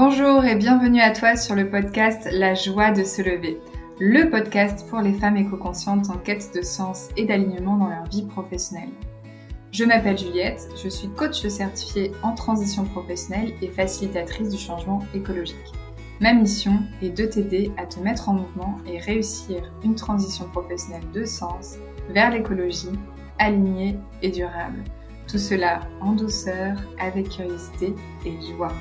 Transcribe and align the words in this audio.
Bonjour 0.00 0.44
et 0.44 0.54
bienvenue 0.54 1.00
à 1.00 1.10
toi 1.10 1.34
sur 1.34 1.56
le 1.56 1.68
podcast 1.68 2.28
La 2.30 2.54
joie 2.54 2.92
de 2.92 3.02
se 3.02 3.20
lever, 3.20 3.58
le 3.98 4.30
podcast 4.30 4.88
pour 4.88 5.00
les 5.00 5.12
femmes 5.12 5.36
éco-conscientes 5.36 6.08
en 6.08 6.18
quête 6.18 6.54
de 6.54 6.62
sens 6.62 7.08
et 7.16 7.24
d'alignement 7.24 7.76
dans 7.76 7.88
leur 7.88 8.04
vie 8.04 8.24
professionnelle. 8.24 8.92
Je 9.72 9.84
m'appelle 9.84 10.16
Juliette, 10.16 10.68
je 10.80 10.88
suis 10.88 11.08
coach 11.08 11.44
certifiée 11.48 12.12
en 12.22 12.32
transition 12.32 12.84
professionnelle 12.84 13.54
et 13.60 13.66
facilitatrice 13.66 14.50
du 14.50 14.56
changement 14.56 15.00
écologique. 15.14 15.56
Ma 16.20 16.32
mission 16.32 16.78
est 17.02 17.10
de 17.10 17.26
t'aider 17.26 17.72
à 17.76 17.84
te 17.84 17.98
mettre 17.98 18.28
en 18.28 18.34
mouvement 18.34 18.76
et 18.86 19.00
réussir 19.00 19.64
une 19.82 19.96
transition 19.96 20.44
professionnelle 20.50 21.10
de 21.12 21.24
sens 21.24 21.74
vers 22.10 22.30
l'écologie, 22.30 22.96
alignée 23.40 23.98
et 24.22 24.30
durable. 24.30 24.84
Tout 25.26 25.38
cela 25.38 25.80
en 26.00 26.12
douceur, 26.12 26.76
avec 27.00 27.30
curiosité 27.30 27.96
et 28.24 28.34
joie. 28.46 28.72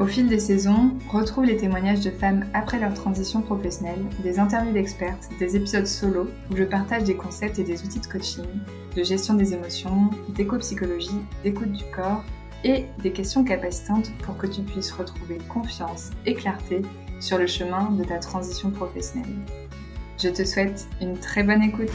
Au 0.00 0.06
fil 0.06 0.26
des 0.26 0.40
saisons, 0.40 0.90
retrouve 1.08 1.44
les 1.44 1.56
témoignages 1.56 2.00
de 2.00 2.10
femmes 2.10 2.46
après 2.52 2.80
leur 2.80 2.94
transition 2.94 3.42
professionnelle, 3.42 4.04
des 4.24 4.40
interviews 4.40 4.72
d'expertes, 4.72 5.28
des 5.38 5.54
épisodes 5.54 5.86
solo 5.86 6.28
où 6.50 6.56
je 6.56 6.64
partage 6.64 7.04
des 7.04 7.14
concepts 7.14 7.60
et 7.60 7.64
des 7.64 7.80
outils 7.84 8.00
de 8.00 8.06
coaching, 8.06 8.44
de 8.96 9.02
gestion 9.04 9.34
des 9.34 9.54
émotions, 9.54 10.10
d'éco-psychologie, 10.30 11.20
d'écoute 11.44 11.70
du 11.70 11.84
corps 11.94 12.24
et 12.64 12.86
des 13.02 13.12
questions 13.12 13.44
capacitantes 13.44 14.10
pour 14.24 14.36
que 14.36 14.48
tu 14.48 14.62
puisses 14.62 14.90
retrouver 14.90 15.38
confiance 15.48 16.10
et 16.26 16.34
clarté 16.34 16.82
sur 17.20 17.38
le 17.38 17.46
chemin 17.46 17.92
de 17.92 18.02
ta 18.02 18.18
transition 18.18 18.70
professionnelle. 18.70 19.30
Je 20.18 20.28
te 20.28 20.44
souhaite 20.44 20.88
une 21.00 21.16
très 21.18 21.44
bonne 21.44 21.62
écoute. 21.62 21.90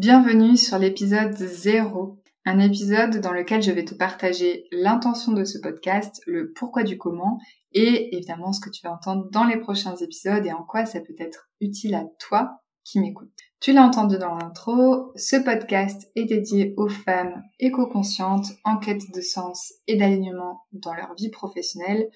Bienvenue 0.00 0.56
sur 0.56 0.78
l'épisode 0.78 1.36
0, 1.36 2.18
un 2.46 2.58
épisode 2.58 3.20
dans 3.20 3.32
lequel 3.32 3.60
je 3.60 3.70
vais 3.70 3.84
te 3.84 3.94
partager 3.94 4.66
l'intention 4.72 5.32
de 5.32 5.44
ce 5.44 5.58
podcast, 5.58 6.22
le 6.26 6.54
pourquoi 6.54 6.84
du 6.84 6.96
comment 6.96 7.38
et 7.72 8.16
évidemment 8.16 8.54
ce 8.54 8.60
que 8.60 8.70
tu 8.70 8.80
vas 8.82 8.94
entendre 8.94 9.28
dans 9.30 9.44
les 9.44 9.58
prochains 9.58 9.96
épisodes 9.96 10.46
et 10.46 10.52
en 10.54 10.62
quoi 10.62 10.86
ça 10.86 11.00
peut 11.00 11.16
être 11.18 11.50
utile 11.60 11.94
à 11.94 12.06
toi 12.18 12.62
qui 12.82 12.98
m'écoutes. 12.98 13.28
Tu 13.60 13.74
l'as 13.74 13.84
entendu 13.84 14.16
dans 14.16 14.36
l'intro, 14.36 15.12
ce 15.16 15.36
podcast 15.36 16.10
est 16.16 16.24
dédié 16.24 16.72
aux 16.78 16.88
femmes 16.88 17.42
éco-conscientes 17.58 18.46
en 18.64 18.78
quête 18.78 19.12
de 19.14 19.20
sens 19.20 19.74
et 19.86 19.96
d'alignement 19.96 20.62
dans 20.72 20.94
leur 20.94 21.14
vie 21.14 21.28
professionnelle 21.28 22.08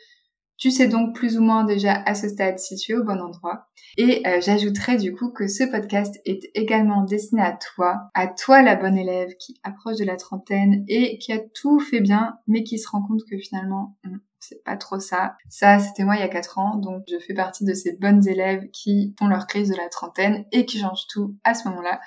tu 0.56 0.70
sais 0.70 0.88
donc 0.88 1.14
plus 1.14 1.38
ou 1.38 1.42
moins 1.42 1.64
déjà 1.64 2.02
à 2.06 2.14
ce 2.14 2.28
stade 2.28 2.58
si 2.58 2.76
tu 2.76 2.92
es 2.92 2.94
au 2.94 3.04
bon 3.04 3.20
endroit. 3.20 3.66
Et 3.96 4.26
euh, 4.26 4.40
j'ajouterai 4.40 4.96
du 4.96 5.14
coup 5.14 5.30
que 5.30 5.46
ce 5.46 5.64
podcast 5.64 6.20
est 6.24 6.50
également 6.54 7.02
destiné 7.02 7.42
à 7.42 7.52
toi, 7.52 8.10
à 8.14 8.26
toi 8.26 8.62
la 8.62 8.76
bonne 8.76 8.96
élève 8.96 9.34
qui 9.38 9.60
approche 9.62 9.98
de 9.98 10.04
la 10.04 10.16
trentaine 10.16 10.84
et 10.88 11.18
qui 11.18 11.32
a 11.32 11.38
tout 11.38 11.78
fait 11.80 12.00
bien, 12.00 12.38
mais 12.46 12.64
qui 12.64 12.78
se 12.78 12.88
rend 12.88 13.02
compte 13.02 13.22
que 13.30 13.38
finalement, 13.38 13.96
hmm, 14.04 14.18
c'est 14.40 14.62
pas 14.64 14.76
trop 14.76 14.98
ça. 14.98 15.36
Ça, 15.48 15.78
c'était 15.78 16.04
moi 16.04 16.16
il 16.16 16.20
y 16.20 16.24
a 16.24 16.28
4 16.28 16.58
ans, 16.58 16.76
donc 16.76 17.04
je 17.08 17.18
fais 17.18 17.34
partie 17.34 17.64
de 17.64 17.72
ces 17.72 17.96
bonnes 17.96 18.26
élèves 18.28 18.68
qui 18.72 19.14
font 19.18 19.26
leur 19.26 19.46
crise 19.46 19.70
de 19.70 19.76
la 19.76 19.88
trentaine 19.88 20.44
et 20.52 20.66
qui 20.66 20.78
changent 20.78 21.06
tout 21.08 21.36
à 21.44 21.54
ce 21.54 21.68
moment-là 21.68 22.00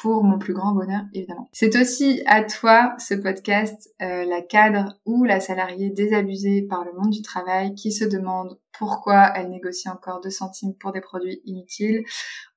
pour 0.00 0.24
mon 0.24 0.38
plus 0.38 0.54
grand 0.54 0.72
bonheur, 0.72 1.02
évidemment. 1.12 1.50
C'est 1.52 1.76
aussi 1.76 2.22
à 2.24 2.42
toi, 2.42 2.94
ce 2.98 3.14
podcast, 3.14 3.94
euh, 4.00 4.24
la 4.24 4.40
cadre 4.40 4.98
ou 5.04 5.24
la 5.24 5.40
salariée 5.40 5.90
désabusée 5.90 6.62
par 6.62 6.84
le 6.84 6.92
monde 6.92 7.10
du 7.10 7.20
travail 7.20 7.74
qui 7.74 7.92
se 7.92 8.04
demande 8.04 8.58
pourquoi 8.72 9.30
elle 9.36 9.50
négocie 9.50 9.90
encore 9.90 10.20
2 10.22 10.30
centimes 10.30 10.74
pour 10.74 10.92
des 10.92 11.02
produits 11.02 11.42
inutiles 11.44 12.04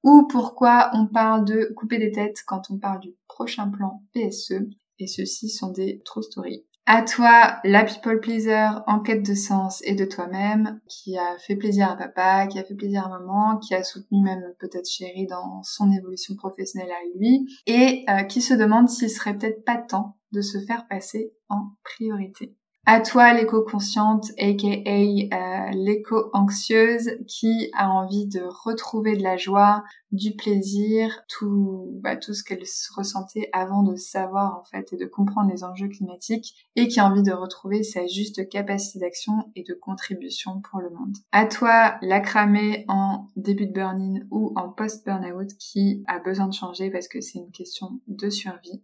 ou 0.03 0.25
pourquoi 0.27 0.89
on 0.93 1.07
parle 1.07 1.43
de 1.43 1.73
couper 1.75 1.97
des 1.97 2.11
têtes 2.11 2.43
quand 2.47 2.69
on 2.69 2.77
parle 2.77 3.01
du 3.01 3.13
prochain 3.27 3.69
plan 3.69 4.03
PSE. 4.13 4.69
Et 4.99 5.07
ceux-ci 5.07 5.49
sont 5.49 5.71
des 5.71 6.01
true 6.05 6.23
stories. 6.23 6.65
À 6.85 7.01
toi, 7.01 7.59
la 7.63 7.85
people 7.85 8.19
pleaser 8.19 8.67
en 8.87 8.99
quête 8.99 9.25
de 9.25 9.33
sens 9.33 9.81
et 9.85 9.95
de 9.95 10.03
toi-même, 10.03 10.81
qui 10.89 11.17
a 11.17 11.37
fait 11.37 11.55
plaisir 11.55 11.89
à 11.89 11.95
papa, 11.95 12.47
qui 12.47 12.59
a 12.59 12.63
fait 12.63 12.75
plaisir 12.75 13.05
à 13.05 13.09
maman, 13.09 13.57
qui 13.57 13.73
a 13.73 13.83
soutenu 13.83 14.21
même 14.21 14.53
peut-être 14.59 14.89
chéri 14.89 15.25
dans 15.25 15.63
son 15.63 15.91
évolution 15.93 16.35
professionnelle 16.35 16.91
à 16.91 17.17
lui, 17.17 17.47
et 17.67 18.03
euh, 18.09 18.23
qui 18.23 18.41
se 18.41 18.53
demande 18.53 18.89
s'il 18.89 19.09
serait 19.09 19.37
peut-être 19.37 19.63
pas 19.63 19.77
temps 19.77 20.17
de 20.33 20.41
se 20.41 20.57
faire 20.65 20.85
passer 20.89 21.33
en 21.47 21.69
priorité. 21.83 22.53
À 22.85 22.99
toi 22.99 23.33
l'éco-consciente, 23.33 24.25
aka 24.37 24.67
euh, 24.67 25.71
l'éco-anxieuse, 25.71 27.11
qui 27.29 27.71
a 27.73 27.89
envie 27.89 28.27
de 28.27 28.41
retrouver 28.65 29.15
de 29.15 29.23
la 29.23 29.37
joie, 29.37 29.85
du 30.11 30.35
plaisir, 30.35 31.23
tout, 31.29 31.97
bah, 32.03 32.17
tout 32.17 32.33
ce 32.33 32.43
qu'elle 32.43 32.63
ressentait 32.95 33.49
avant 33.53 33.83
de 33.83 33.95
savoir 33.95 34.59
en 34.59 34.65
fait 34.65 34.91
et 34.91 34.97
de 34.97 35.05
comprendre 35.05 35.49
les 35.49 35.63
enjeux 35.63 35.87
climatiques, 35.87 36.67
et 36.75 36.89
qui 36.89 36.99
a 36.99 37.05
envie 37.09 37.23
de 37.23 37.31
retrouver 37.31 37.83
sa 37.83 38.05
juste 38.05 38.49
capacité 38.49 38.99
d'action 38.99 39.49
et 39.55 39.63
de 39.63 39.73
contribution 39.73 40.59
pour 40.59 40.81
le 40.81 40.89
monde. 40.89 41.15
À 41.31 41.45
toi 41.45 41.95
la 42.01 42.19
cramée 42.19 42.83
en 42.89 43.29
début 43.37 43.67
de 43.67 43.73
burn-in 43.73 44.25
ou 44.29 44.51
en 44.57 44.67
post-burnout 44.67 45.47
qui 45.57 46.03
a 46.07 46.19
besoin 46.19 46.47
de 46.47 46.53
changer 46.53 46.91
parce 46.91 47.07
que 47.07 47.21
c'est 47.21 47.39
une 47.39 47.51
question 47.51 48.01
de 48.07 48.29
survie 48.29 48.83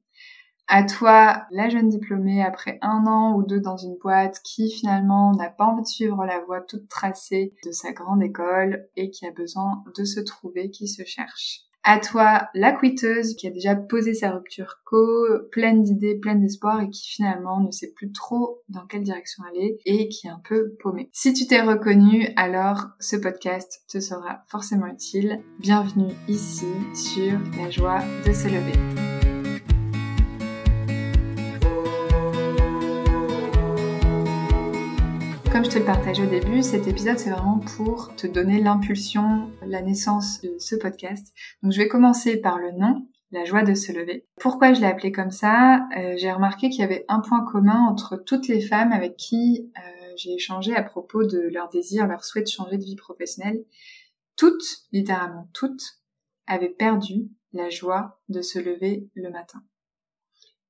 à 0.70 0.84
toi, 0.84 1.48
la 1.52 1.68
jeune 1.68 1.90
diplômée, 1.90 2.44
après 2.44 2.78
un 2.82 3.06
an 3.08 3.36
ou 3.36 3.44
deux 3.44 3.60
dans 3.60 3.76
une 3.76 3.98
boîte 3.98 4.40
qui 4.44 4.72
finalement 4.72 5.34
n'a 5.34 5.50
pas 5.50 5.66
envie 5.66 5.82
de 5.82 5.88
suivre 5.88 6.24
la 6.26 6.40
voie 6.40 6.62
toute 6.62 6.88
tracée 6.88 7.56
de 7.66 7.72
sa 7.72 7.92
grande 7.92 8.22
école 8.22 8.88
et 8.96 9.10
qui 9.10 9.26
a 9.26 9.32
besoin 9.32 9.84
de 9.98 10.04
se 10.06 10.20
trouver, 10.20 10.70
qui 10.70 10.88
se 10.88 11.04
cherche. 11.04 11.62
À 11.84 11.98
toi, 11.98 12.50
la 12.54 12.74
quitteuse 12.74 13.36
qui 13.36 13.48
a 13.48 13.52
déjà 13.52 13.74
posé 13.74 14.14
sa 14.14 14.32
rupture 14.32 14.82
co, 14.84 15.26
pleine 15.52 15.82
d'idées, 15.82 16.20
pleine 16.20 16.42
d'espoir 16.42 16.82
et 16.82 16.90
qui 16.90 17.08
finalement 17.08 17.62
ne 17.62 17.72
sait 17.72 17.92
plus 17.96 18.12
trop 18.12 18.62
dans 18.68 18.86
quelle 18.86 19.04
direction 19.04 19.44
aller 19.50 19.80
et 19.86 20.08
qui 20.10 20.28
est 20.28 20.32
un 20.32 20.42
peu 20.44 20.76
paumée. 20.84 21.10
Si 21.14 21.34
tu 21.34 21.48
t'es 21.48 21.62
reconnu, 21.62 22.28
alors 22.36 22.90
ce 23.00 23.16
podcast 23.16 23.82
te 23.90 24.00
sera 24.00 24.44
forcément 24.50 24.88
utile. 24.88 25.42
Bienvenue 25.60 26.14
ici 26.28 26.68
sur 26.94 27.40
la 27.58 27.72
joie 27.72 28.04
de 28.28 28.34
se 28.34 28.48
lever. 28.48 29.19
Comme 35.60 35.66
je 35.66 35.74
te 35.74 35.80
le 35.80 35.84
partageais 35.84 36.24
au 36.24 36.30
début, 36.30 36.64
cet 36.64 36.88
épisode 36.88 37.20
c'est 37.20 37.32
vraiment 37.32 37.60
pour 37.60 38.16
te 38.16 38.28
donner 38.28 38.62
l'impulsion, 38.62 39.52
la 39.62 39.82
naissance 39.82 40.40
de 40.40 40.58
ce 40.58 40.78
podcast. 40.78 41.36
Donc 41.62 41.74
je 41.74 41.80
vais 41.80 41.90
commencer 41.90 42.38
par 42.38 42.60
le 42.60 42.72
nom, 42.72 43.06
la 43.32 43.44
joie 43.44 43.64
de 43.64 43.74
se 43.74 43.92
lever. 43.92 44.26
Pourquoi 44.40 44.72
je 44.72 44.80
l'ai 44.80 44.88
appelé 44.88 45.12
comme 45.12 45.32
ça? 45.32 45.86
Euh, 45.98 46.14
J'ai 46.16 46.32
remarqué 46.32 46.70
qu'il 46.70 46.80
y 46.80 46.86
avait 46.86 47.04
un 47.10 47.20
point 47.20 47.44
commun 47.44 47.88
entre 47.90 48.16
toutes 48.16 48.48
les 48.48 48.62
femmes 48.62 48.94
avec 48.94 49.18
qui 49.18 49.70
euh, 49.78 50.14
j'ai 50.16 50.32
échangé 50.32 50.74
à 50.74 50.82
propos 50.82 51.26
de 51.26 51.50
leur 51.52 51.68
désir, 51.68 52.08
leur 52.08 52.24
souhait 52.24 52.44
de 52.44 52.48
changer 52.48 52.78
de 52.78 52.86
vie 52.86 52.96
professionnelle. 52.96 53.66
Toutes, 54.38 54.64
littéralement 54.94 55.50
toutes, 55.52 56.00
avaient 56.48 56.70
perdu 56.70 57.28
la 57.52 57.70
joie 57.70 58.22
de 58.30 58.42
se 58.42 58.60
lever 58.60 59.10
le 59.14 59.30
matin. 59.30 59.62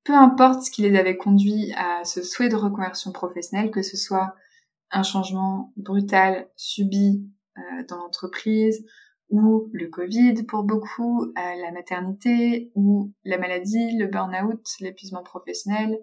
Peu 0.02 0.14
importe 0.14 0.62
ce 0.62 0.70
qui 0.72 0.82
les 0.82 0.98
avait 0.98 1.16
conduits 1.16 1.72
à 1.76 2.04
ce 2.04 2.24
souhait 2.24 2.48
de 2.48 2.56
reconversion 2.56 3.12
professionnelle, 3.12 3.70
que 3.70 3.82
ce 3.82 3.96
soit 3.96 4.34
un 4.90 5.02
changement 5.02 5.72
brutal 5.76 6.48
subi 6.56 7.28
euh, 7.58 7.84
dans 7.88 7.96
l'entreprise 7.96 8.84
ou 9.28 9.70
le 9.72 9.88
Covid 9.88 10.42
pour 10.44 10.64
beaucoup, 10.64 11.22
euh, 11.22 11.32
la 11.36 11.70
maternité 11.72 12.72
ou 12.74 13.12
la 13.24 13.38
maladie, 13.38 13.96
le 13.96 14.06
burn-out, 14.06 14.64
l'épuisement 14.80 15.22
professionnel 15.22 15.98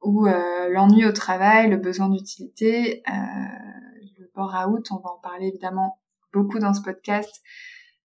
ou 0.00 0.26
euh, 0.26 0.68
l'ennui 0.68 1.04
au 1.04 1.12
travail, 1.12 1.70
le 1.70 1.76
besoin 1.76 2.08
d'utilité, 2.08 3.02
le 3.06 4.30
burn-out, 4.34 4.90
on 4.90 4.96
va 4.96 5.10
en 5.10 5.20
parler 5.20 5.48
évidemment 5.48 6.00
beaucoup 6.32 6.58
dans 6.58 6.74
ce 6.74 6.82
podcast. 6.82 7.42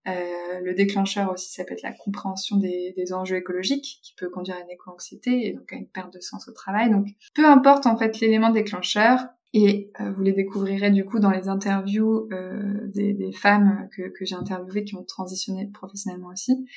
Le 0.08 0.74
déclencheur 0.74 1.32
aussi, 1.32 1.54
ça 1.54 1.64
peut 1.64 1.74
être 1.74 1.82
la 1.82 1.92
compréhension 1.92 2.58
des, 2.58 2.94
des, 2.96 3.14
enjeux 3.14 3.36
écologiques 3.36 4.00
qui 4.02 4.14
peut 4.16 4.30
conduire 4.30 4.58
à 4.58 4.62
une 4.62 4.70
éco-anxiété 4.70 5.48
et 5.48 5.54
donc 5.54 5.72
à 5.74 5.76
une 5.76 5.88
perte 5.88 6.14
de 6.14 6.20
sens 6.20 6.48
au 6.48 6.52
travail. 6.52 6.90
Donc, 6.90 7.08
peu 7.34 7.46
importe 7.46 7.86
en 7.86 7.98
fait 7.98 8.20
l'élément 8.20 8.52
déclencheur, 8.52 9.28
et 9.54 9.92
euh, 10.02 10.12
vous 10.12 10.24
les 10.24 10.34
découvrirez 10.34 10.92
du 10.92 11.06
coup 11.06 11.20
dans 11.20 11.32
les 11.32 11.48
interviews 11.48 12.28
euh, 12.32 12.88
des, 12.94 13.32
femmes 13.32 13.90
que, 13.96 14.10
que 14.10 14.26
j'ai 14.26 14.36
interviewées 14.36 14.84
qui 14.84 14.96
ont 14.96 15.04
transitionné 15.04 15.68
professionnellement 15.74 16.30
aussi. 16.30 16.68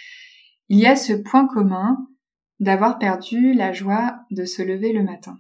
Il 0.69 0.79
y 0.79 0.87
a 0.87 0.97
ce 0.97 1.13
point 1.13 1.47
commun 1.47 2.07
d'avoir 2.61 2.99
perdu 2.99 3.55
la 3.55 3.73
joie 3.73 4.21
de 4.31 4.45
se 4.45 4.63
lever 4.63 4.93
le 4.93 5.03
matin. 5.03 5.39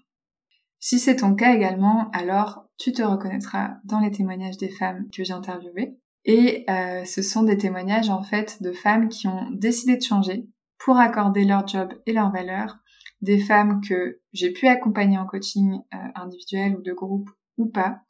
Si 0.80 0.98
c'est 0.98 1.16
ton 1.16 1.34
cas 1.34 1.54
également, 1.54 2.10
alors 2.12 2.66
tu 2.78 2.92
te 2.92 3.02
reconnaîtras 3.02 3.76
dans 3.84 4.00
les 4.00 4.10
témoignages 4.10 4.56
des 4.56 4.70
femmes 4.70 5.06
que 5.14 5.22
j'ai 5.22 5.34
interviewées. 5.34 5.99
Et 6.24 6.64
euh, 6.68 7.04
ce 7.04 7.22
sont 7.22 7.42
des 7.42 7.56
témoignages 7.56 8.10
en 8.10 8.22
fait 8.22 8.62
de 8.62 8.72
femmes 8.72 9.08
qui 9.08 9.26
ont 9.26 9.50
décidé 9.50 9.96
de 9.96 10.02
changer 10.02 10.46
pour 10.78 10.98
accorder 10.98 11.44
leur 11.44 11.66
job 11.66 11.92
et 12.06 12.12
leurs 12.12 12.32
valeurs 12.32 12.78
des 13.22 13.38
femmes 13.38 13.80
que 13.86 14.20
j'ai 14.32 14.52
pu 14.52 14.66
accompagner 14.66 15.18
en 15.18 15.26
coaching 15.26 15.78
euh, 15.94 15.96
individuel 16.14 16.76
ou 16.76 16.82
de 16.82 16.92
groupe 16.92 17.30
ou 17.58 17.66
pas. 17.66 18.00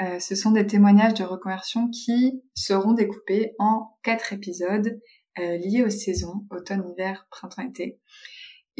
Euh, 0.00 0.18
ce 0.18 0.34
sont 0.34 0.52
des 0.52 0.66
témoignages 0.66 1.14
de 1.14 1.24
reconversion 1.24 1.88
qui 1.90 2.42
seront 2.54 2.92
découpés 2.92 3.52
en 3.58 3.96
quatre 4.02 4.32
épisodes 4.32 5.00
liés 5.38 5.82
aux 5.82 5.88
saisons, 5.88 6.44
automne, 6.50 6.84
hiver, 6.92 7.26
printemps, 7.30 7.62
été. 7.62 7.98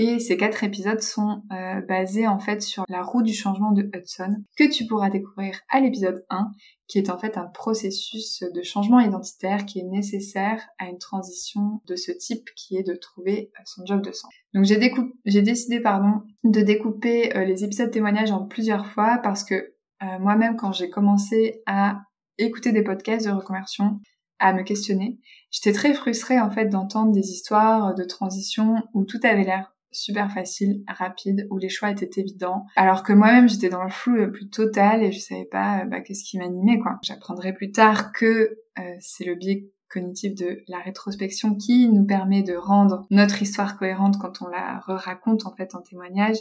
Et 0.03 0.19
ces 0.19 0.39
quatre 0.39 0.65
épisodes 0.65 1.03
sont 1.03 1.43
euh, 1.53 1.83
basés 1.83 2.27
en 2.27 2.39
fait 2.39 2.63
sur 2.63 2.85
la 2.89 3.03
roue 3.03 3.21
du 3.21 3.35
changement 3.35 3.71
de 3.71 3.83
Hudson, 3.95 4.35
que 4.57 4.65
tu 4.65 4.87
pourras 4.87 5.11
découvrir 5.11 5.61
à 5.69 5.79
l'épisode 5.79 6.25
1, 6.31 6.53
qui 6.89 6.97
est 6.97 7.11
en 7.11 7.19
fait 7.19 7.37
un 7.37 7.45
processus 7.45 8.43
de 8.43 8.63
changement 8.63 9.01
identitaire 9.01 9.67
qui 9.67 9.79
est 9.79 9.85
nécessaire 9.85 10.67
à 10.79 10.87
une 10.87 10.97
transition 10.97 11.83
de 11.87 11.97
ce 11.97 12.13
type 12.13 12.49
qui 12.57 12.79
est 12.79 12.83
de 12.83 12.95
trouver 12.95 13.51
euh, 13.59 13.63
son 13.67 13.85
job 13.85 14.01
de 14.01 14.11
sang. 14.11 14.31
Donc 14.55 14.65
j'ai, 14.65 14.81
j'ai 15.27 15.43
décidé 15.43 15.81
pardon, 15.81 16.23
de 16.45 16.63
découper 16.63 17.37
euh, 17.37 17.45
les 17.45 17.63
épisodes 17.65 17.91
témoignages 17.91 18.33
en 18.33 18.47
plusieurs 18.47 18.87
fois 18.87 19.19
parce 19.23 19.45
que 19.45 19.75
moi-même 20.19 20.57
quand 20.57 20.73
j'ai 20.73 20.89
commencé 20.89 21.61
à 21.67 22.01
écouter 22.39 22.73
des 22.73 22.83
podcasts 22.83 23.27
de 23.27 23.33
reconversion, 23.33 24.01
à 24.39 24.55
me 24.55 24.63
questionner, 24.63 25.19
j'étais 25.51 25.75
très 25.75 25.93
frustrée 25.93 26.41
en 26.41 26.51
fait 26.51 26.71
d'entendre 26.71 27.13
des 27.13 27.33
histoires 27.33 27.95
de 27.95 28.05
transition 28.05 28.77
où 28.95 29.05
tout 29.05 29.21
avait 29.25 29.45
l'air 29.45 29.75
super 29.93 30.31
facile, 30.33 30.83
rapide, 30.89 31.47
où 31.51 31.59
les 31.59 31.69
choix 31.69 31.91
étaient 31.91 32.21
évidents. 32.21 32.67
Alors 32.77 33.03
que 33.03 33.13
moi-même, 33.13 33.49
j'étais 33.49 33.69
dans 33.69 33.85
le 33.85 33.91
flou 33.91 34.15
le 34.15 34.31
plus 34.31 34.49
total 34.49 35.03
et 35.03 35.13
je 35.13 35.19
savais 35.19 35.45
pas 35.45 35.85
bah, 35.85 36.01
qu'est-ce 36.01 36.25
qui 36.25 36.39
m'animait, 36.39 36.79
quoi. 36.79 36.99
J'apprendrai 37.03 37.53
plus 37.53 37.73
tard 37.73 38.13
que 38.13 38.59
euh, 38.79 38.83
c'est 39.01 39.25
le 39.25 39.35
biais 39.35 39.71
cognitif 39.91 40.35
de 40.35 40.63
la 40.69 40.79
rétrospection 40.79 41.57
qui 41.57 41.89
nous 41.89 42.07
permet 42.07 42.43
de 42.43 42.55
rendre 42.55 43.07
notre 43.11 43.43
histoire 43.43 43.77
cohérente 43.77 44.19
quand 44.21 44.41
on 44.41 44.47
la 44.47 44.79
re-raconte 44.79 45.47
en 45.47 45.55
fait 45.55 45.75
en 45.75 45.83
témoignage, 45.83 46.37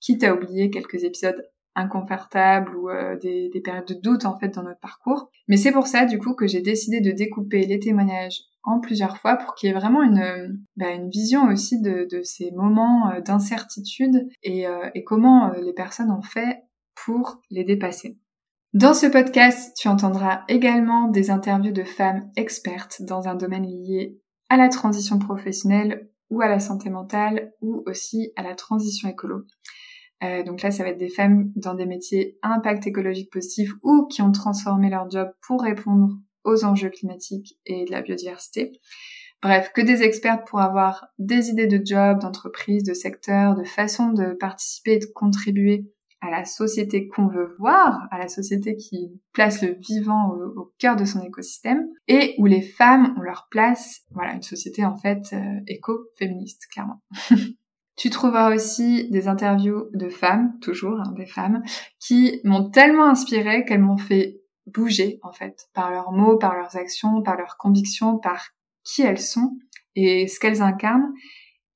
quitte 0.00 0.22
à 0.22 0.32
oublier 0.32 0.70
quelques 0.70 1.02
épisodes 1.02 1.44
inconfortables 1.74 2.76
ou 2.76 2.90
euh, 2.90 3.16
des, 3.18 3.48
des, 3.50 3.60
périodes 3.60 3.86
de 3.86 3.94
doute 3.94 4.24
en 4.24 4.38
fait 4.38 4.48
dans 4.48 4.62
notre 4.62 4.80
parcours. 4.80 5.30
Mais 5.48 5.56
c'est 5.56 5.72
pour 5.72 5.86
ça 5.86 6.04
du 6.04 6.18
coup 6.18 6.34
que 6.34 6.46
j'ai 6.46 6.60
décidé 6.60 7.00
de 7.00 7.12
découper 7.12 7.66
les 7.66 7.78
témoignages 7.78 8.40
en 8.64 8.80
plusieurs 8.80 9.18
fois 9.18 9.36
pour 9.36 9.54
qu'il 9.54 9.68
y 9.68 9.72
ait 9.72 9.78
vraiment 9.78 10.02
une, 10.02 10.60
bah, 10.76 10.90
une 10.90 11.10
vision 11.10 11.46
aussi 11.48 11.80
de, 11.80 12.06
ces 12.22 12.50
moments 12.52 13.10
euh, 13.10 13.20
d'incertitude 13.20 14.28
et, 14.42 14.66
euh, 14.66 14.88
comment 15.06 15.52
euh, 15.52 15.60
les 15.60 15.72
personnes 15.72 16.10
ont 16.10 16.22
fait 16.22 16.62
pour 16.94 17.40
les 17.50 17.64
dépasser. 17.64 18.18
Dans 18.72 18.94
ce 18.94 19.06
podcast, 19.06 19.76
tu 19.76 19.88
entendras 19.88 20.44
également 20.48 21.08
des 21.08 21.30
interviews 21.30 21.72
de 21.72 21.84
femmes 21.84 22.30
expertes 22.36 23.02
dans 23.02 23.28
un 23.28 23.34
domaine 23.34 23.66
lié 23.66 24.18
à 24.48 24.56
la 24.56 24.68
transition 24.68 25.18
professionnelle 25.18 26.08
ou 26.30 26.40
à 26.40 26.48
la 26.48 26.60
santé 26.60 26.88
mentale 26.88 27.52
ou 27.60 27.82
aussi 27.86 28.32
à 28.36 28.42
la 28.42 28.54
transition 28.54 29.08
écolo. 29.08 29.44
Euh, 30.22 30.42
donc 30.42 30.62
là, 30.62 30.70
ça 30.70 30.84
va 30.84 30.90
être 30.90 30.98
des 30.98 31.08
femmes 31.08 31.52
dans 31.56 31.74
des 31.74 31.86
métiers 31.86 32.38
à 32.42 32.54
impact 32.54 32.86
écologique 32.86 33.32
positif 33.32 33.72
ou 33.82 34.06
qui 34.06 34.22
ont 34.22 34.32
transformé 34.32 34.88
leur 34.88 35.10
job 35.10 35.28
pour 35.46 35.62
répondre 35.62 36.16
aux 36.44 36.64
enjeux 36.64 36.90
climatiques 36.90 37.58
et 37.66 37.84
de 37.84 37.90
la 37.90 38.02
biodiversité. 38.02 38.72
Bref, 39.42 39.72
que 39.74 39.80
des 39.80 40.02
experts 40.02 40.44
pour 40.44 40.60
avoir 40.60 41.08
des 41.18 41.48
idées 41.48 41.66
de 41.66 41.84
job, 41.84 42.20
d'entreprise, 42.20 42.84
de 42.84 42.94
secteur, 42.94 43.56
de 43.56 43.64
façon 43.64 44.10
de 44.10 44.34
participer 44.34 44.92
et 44.92 44.98
de 45.00 45.06
contribuer 45.12 45.92
à 46.20 46.30
la 46.30 46.44
société 46.44 47.08
qu'on 47.08 47.26
veut 47.26 47.56
voir, 47.58 48.06
à 48.12 48.18
la 48.18 48.28
société 48.28 48.76
qui 48.76 49.20
place 49.32 49.60
le 49.60 49.76
vivant 49.80 50.30
au, 50.56 50.72
cœur 50.78 50.94
de 50.94 51.04
son 51.04 51.20
écosystème, 51.20 51.84
et 52.06 52.36
où 52.38 52.46
les 52.46 52.62
femmes 52.62 53.16
ont 53.18 53.22
leur 53.22 53.48
place, 53.50 54.02
voilà, 54.12 54.34
une 54.34 54.42
société 54.42 54.84
en 54.84 54.96
fait 54.96 55.32
euh, 55.32 55.60
éco-féministe, 55.66 56.68
clairement. 56.70 57.02
tu 58.02 58.10
trouveras 58.10 58.52
aussi 58.52 59.08
des 59.10 59.28
interviews 59.28 59.84
de 59.94 60.08
femmes, 60.08 60.58
toujours 60.60 60.98
hein, 60.98 61.12
des 61.16 61.24
femmes, 61.24 61.62
qui 62.00 62.40
m'ont 62.42 62.68
tellement 62.68 63.06
inspirée 63.06 63.64
qu'elles 63.64 63.80
m'ont 63.80 63.96
fait 63.96 64.40
bouger 64.66 65.20
en 65.22 65.30
fait 65.30 65.68
par 65.72 65.92
leurs 65.92 66.10
mots, 66.10 66.36
par 66.36 66.56
leurs 66.56 66.74
actions, 66.74 67.22
par 67.22 67.36
leurs 67.36 67.56
convictions, 67.58 68.18
par 68.18 68.48
qui 68.82 69.02
elles 69.02 69.20
sont 69.20 69.56
et 69.94 70.26
ce 70.26 70.40
qu'elles 70.40 70.62
incarnent 70.62 71.12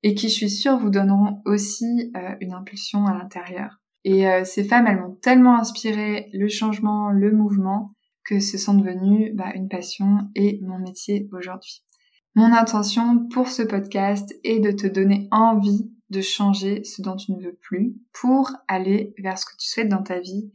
et 0.03 0.15
qui 0.15 0.27
je 0.27 0.33
suis 0.33 0.49
sûre 0.49 0.77
vous 0.77 0.89
donneront 0.89 1.41
aussi 1.45 2.11
euh, 2.17 2.35
une 2.41 2.51
impulsion 2.51 3.05
à 3.05 3.13
l'intérieur. 3.13 3.77
Et 4.03 4.27
euh, 4.27 4.43
ces 4.43 4.65
femmes, 4.65 4.87
elles 4.87 4.99
m'ont 4.99 5.15
tellement 5.15 5.57
inspiré 5.57 6.29
le 6.33 6.49
changement, 6.49 7.09
le 7.09 7.31
mouvement 7.31 7.93
que 8.25 8.41
ce 8.41 8.57
sont 8.57 8.73
devenues 8.73 9.31
bah, 9.33 9.53
une 9.55 9.69
passion 9.69 10.27
et 10.35 10.59
mon 10.61 10.77
métier 10.77 11.29
aujourd'hui. 11.31 11.85
Mon 12.35 12.51
intention 12.51 13.29
pour 13.29 13.47
ce 13.47 13.61
podcast 13.61 14.35
est 14.43 14.59
de 14.59 14.71
te 14.71 14.87
donner 14.87 15.29
envie 15.31 15.89
de 16.09 16.21
changer 16.21 16.83
ce 16.83 17.01
dont 17.01 17.15
tu 17.15 17.33
ne 17.33 17.41
veux 17.41 17.57
plus 17.61 17.95
pour 18.13 18.51
aller 18.67 19.13
vers 19.17 19.37
ce 19.37 19.45
que 19.45 19.57
tu 19.57 19.67
souhaites 19.67 19.89
dans 19.89 20.03
ta 20.03 20.19
vie 20.19 20.51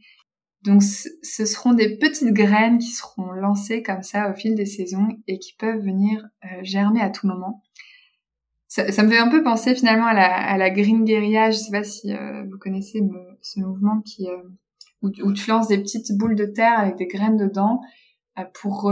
donc 0.63 0.81
ce 0.81 1.45
seront 1.45 1.73
des 1.73 1.97
petites 1.97 2.33
graines 2.33 2.77
qui 2.77 2.91
seront 2.91 3.31
lancées 3.31 3.83
comme 3.83 4.01
ça 4.01 4.31
au 4.31 4.33
fil 4.33 4.55
des 4.55 4.65
saisons 4.65 5.09
et 5.27 5.37
qui 5.37 5.53
peuvent 5.53 5.83
venir 5.83 6.25
euh, 6.45 6.47
germer 6.63 7.01
à 7.01 7.09
tout 7.09 7.27
moment. 7.27 7.61
Ça, 8.67 8.85
me 9.03 9.09
fait 9.09 9.19
un 9.19 9.29
peu 9.29 9.43
penser 9.43 9.75
finalement 9.75 10.07
à 10.07 10.15
la, 10.15 10.33
à 10.33 10.57
la 10.57 10.71
green 10.71 11.03
guérilla. 11.03 11.51
Je 11.51 11.57
sais 11.57 11.71
pas 11.71 11.83
si 11.83 12.11
euh, 12.11 12.43
vous 12.49 12.57
connaissez 12.57 13.03
ce 13.41 13.59
mouvement 13.59 14.01
qui 14.01 14.27
euh, 14.27 14.41
où, 15.03 15.33
tu 15.33 15.49
lances 15.49 15.67
des 15.67 15.77
petites 15.77 16.17
boules 16.17 16.35
de 16.35 16.45
terre 16.45 16.79
avec 16.79 16.95
des 16.95 17.07
graines 17.07 17.37
dedans 17.37 17.81
pour 18.53 18.91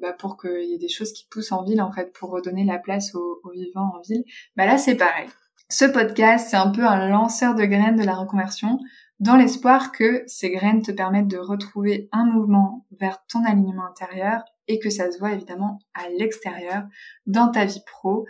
bah, 0.00 0.12
pour 0.18 0.40
qu'il 0.40 0.64
y 0.64 0.72
ait 0.72 0.78
des 0.78 0.88
choses 0.88 1.12
qui 1.12 1.26
poussent 1.28 1.52
en 1.52 1.64
ville 1.64 1.82
en 1.82 1.92
fait 1.92 2.12
pour 2.14 2.30
redonner 2.30 2.64
la 2.64 2.78
place 2.78 3.14
aux, 3.14 3.40
aux 3.42 3.50
vivants 3.50 3.92
en 3.96 4.00
ville. 4.00 4.24
Bah 4.56 4.64
là 4.66 4.78
c'est 4.78 4.94
pareil. 4.94 5.28
Ce 5.72 5.86
podcast 5.86 6.48
c'est 6.50 6.56
un 6.58 6.70
peu 6.70 6.84
un 6.84 7.08
lanceur 7.08 7.54
de 7.54 7.64
graines 7.64 7.96
de 7.96 8.04
la 8.04 8.14
reconversion 8.14 8.78
dans 9.20 9.36
l'espoir 9.36 9.90
que 9.90 10.22
ces 10.26 10.50
graines 10.50 10.82
te 10.82 10.92
permettent 10.92 11.28
de 11.28 11.38
retrouver 11.38 12.10
un 12.12 12.26
mouvement 12.26 12.86
vers 13.00 13.24
ton 13.26 13.42
alignement 13.42 13.86
intérieur 13.86 14.44
et 14.68 14.78
que 14.78 14.90
ça 14.90 15.10
se 15.10 15.18
voit 15.18 15.32
évidemment 15.32 15.78
à 15.94 16.10
l'extérieur, 16.10 16.82
dans 17.24 17.50
ta 17.50 17.64
vie 17.64 17.82
pro, 17.86 18.26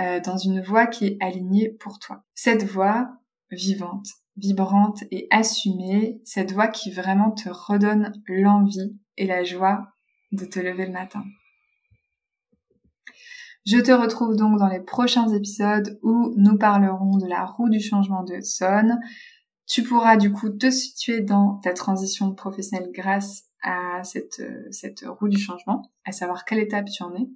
euh, 0.00 0.18
dans 0.18 0.36
une 0.36 0.60
voie 0.60 0.88
qui 0.88 1.06
est 1.06 1.18
alignée 1.20 1.68
pour 1.68 2.00
toi. 2.00 2.24
Cette 2.34 2.64
voie 2.64 3.12
vivante, 3.52 4.08
vibrante 4.36 5.04
et 5.12 5.28
assumée, 5.30 6.20
cette 6.24 6.50
voie 6.50 6.66
qui 6.66 6.90
vraiment 6.90 7.30
te 7.30 7.48
redonne 7.48 8.12
l'envie 8.26 8.98
et 9.16 9.26
la 9.28 9.44
joie 9.44 9.86
de 10.32 10.44
te 10.46 10.58
lever 10.58 10.86
le 10.86 10.92
matin. 10.92 11.22
Je 13.64 13.78
te 13.78 13.92
retrouve 13.92 14.36
donc 14.36 14.58
dans 14.58 14.68
les 14.68 14.80
prochains 14.80 15.28
épisodes 15.28 15.98
où 16.02 16.34
nous 16.36 16.58
parlerons 16.58 17.16
de 17.18 17.26
la 17.26 17.44
roue 17.44 17.68
du 17.68 17.80
changement 17.80 18.24
de 18.24 18.40
Son, 18.40 18.98
tu 19.66 19.82
pourras 19.82 20.16
du 20.16 20.32
coup 20.32 20.50
te 20.50 20.70
situer 20.70 21.20
dans 21.20 21.60
ta 21.62 21.72
transition 21.72 22.34
professionnelle 22.34 22.90
grâce 22.92 23.44
à 23.62 24.02
cette, 24.02 25.04
roue 25.06 25.28
du 25.28 25.38
changement, 25.38 25.92
à 26.04 26.12
savoir 26.12 26.44
quelle 26.44 26.58
étape 26.58 26.86
tu 26.86 27.02
en 27.04 27.14
es. 27.14 27.28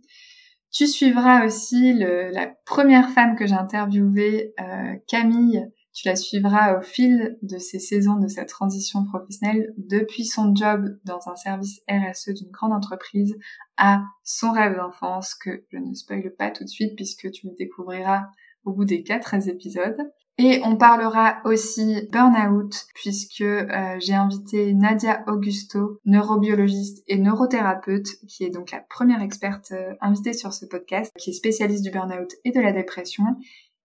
Tu 0.73 0.89
suivras 0.89 1.47
aussi 1.47 1.95
la 1.95 2.49
première 2.65 3.11
femme 3.11 3.37
que 3.37 3.47
j'ai 3.47 3.55
interviewée, 3.55 4.53
euh, 4.61 4.95
Camille. 5.07 5.65
Tu 5.97 6.07
la 6.07 6.15
suivras 6.15 6.79
au 6.79 6.83
fil 6.83 7.39
de 7.41 7.57
ces 7.57 7.79
saisons 7.79 8.17
de 8.17 8.29
sa 8.29 8.45
transition 8.45 9.07
professionnelle, 9.07 9.73
depuis 9.79 10.27
son 10.27 10.55
job 10.55 10.99
dans 11.07 11.27
un 11.27 11.37
service 11.37 11.81
RSE 11.89 12.35
d'une 12.35 12.51
grande 12.51 12.75
entreprise 12.75 13.35
à 13.79 14.03
son 14.23 14.53
rêve 14.53 14.77
d'enfance 14.77 15.35
que 15.35 15.65
je 15.73 15.79
ne 15.79 15.95
spoile 15.95 16.35
pas 16.37 16.51
tout 16.51 16.65
de 16.65 16.69
suite 16.69 16.97
puisque 16.97 17.31
tu 17.31 17.47
le 17.47 17.55
découvriras 17.55 18.27
au 18.67 18.73
bout 18.73 18.85
des 18.85 19.05
quatre 19.05 19.35
épisodes. 19.49 19.97
Et 20.39 20.61
on 20.65 20.77
parlera 20.77 21.39
aussi 21.47 22.07
burn-out 22.13 22.75
puisque 22.95 23.41
euh, 23.41 23.97
j'ai 23.99 24.13
invité 24.13 24.75
Nadia 24.75 25.25
Augusto, 25.29 25.99
neurobiologiste 26.05 27.03
et 27.07 27.17
neurothérapeute, 27.17 28.07
qui 28.29 28.45
est 28.45 28.51
donc 28.51 28.71
la 28.71 28.81
première 28.81 29.23
experte 29.23 29.73
euh, 29.73 29.95
invitée 30.03 30.35
sur 30.35 30.53
ce 30.53 30.67
podcast, 30.67 31.11
qui 31.17 31.31
est 31.31 31.33
spécialiste 31.33 31.85
du 31.85 31.91
burn-out 31.91 32.35
et 32.45 32.51
de 32.51 32.61
la 32.61 32.73
dépression 32.73 33.25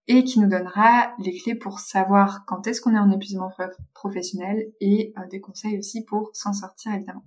et 0.08 0.24
qui 0.24 0.40
nous 0.40 0.50
donnera 0.50 1.14
les 1.20 1.38
clés 1.38 1.56
pour 1.56 1.80
savoir 1.80 2.46
quand 2.46 2.68
est-ce 2.68 2.82
qu'on 2.82 2.96
est 2.96 3.00
en 3.00 3.12
épuisement 3.12 3.52
professionnel 3.94 4.68
et 4.80 5.14
euh, 5.18 5.22
des 5.30 5.40
conseils 5.40 5.78
aussi 5.78 6.04
pour 6.04 6.32
s'en 6.34 6.54
sortir 6.54 6.94
évidemment. 6.94 7.24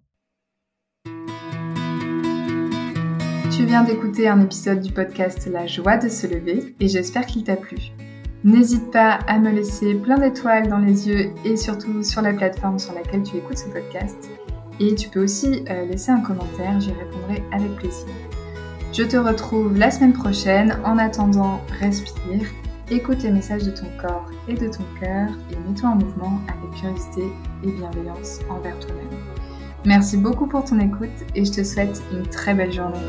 Tu 3.56 3.64
viens 3.64 3.84
d'écouter 3.84 4.28
un 4.28 4.40
épisode 4.40 4.80
du 4.80 4.92
podcast 4.92 5.46
La 5.46 5.66
joie 5.66 5.96
de 5.96 6.08
se 6.08 6.26
lever 6.26 6.74
et 6.80 6.88
j'espère 6.88 7.26
qu'il 7.26 7.44
t'a 7.44 7.56
plu. 7.56 7.78
N'hésite 8.42 8.90
pas 8.90 9.20
à 9.26 9.38
me 9.38 9.50
laisser 9.50 9.94
plein 9.94 10.18
d'étoiles 10.18 10.68
dans 10.68 10.78
les 10.78 11.08
yeux 11.08 11.32
et 11.44 11.56
surtout 11.56 12.02
sur 12.02 12.20
la 12.20 12.34
plateforme 12.34 12.78
sur 12.78 12.92
laquelle 12.92 13.22
tu 13.22 13.36
écoutes 13.36 13.58
ce 13.58 13.68
podcast. 13.68 14.28
Et 14.80 14.94
tu 14.94 15.08
peux 15.08 15.22
aussi 15.22 15.64
euh, 15.70 15.86
laisser 15.86 16.10
un 16.10 16.20
commentaire, 16.20 16.78
j'y 16.80 16.92
répondrai 16.92 17.42
avec 17.52 17.74
plaisir. 17.76 18.08
Je 18.96 19.02
te 19.02 19.16
retrouve 19.16 19.76
la 19.76 19.90
semaine 19.90 20.12
prochaine. 20.12 20.78
En 20.84 20.98
attendant, 20.98 21.60
respire, 21.80 22.46
écoute 22.92 23.24
les 23.24 23.32
messages 23.32 23.64
de 23.64 23.72
ton 23.72 23.86
corps 24.00 24.30
et 24.46 24.54
de 24.54 24.68
ton 24.68 24.84
cœur 25.00 25.30
et 25.50 25.56
mets-toi 25.68 25.88
en 25.88 25.96
mouvement 25.96 26.40
avec 26.46 26.80
curiosité 26.80 27.24
et 27.64 27.72
bienveillance 27.72 28.38
envers 28.48 28.78
toi-même. 28.78 29.18
Merci 29.84 30.16
beaucoup 30.16 30.46
pour 30.46 30.62
ton 30.62 30.78
écoute 30.78 31.10
et 31.34 31.44
je 31.44 31.50
te 31.50 31.64
souhaite 31.64 32.00
une 32.12 32.24
très 32.28 32.54
belle 32.54 32.72
journée. 32.72 33.00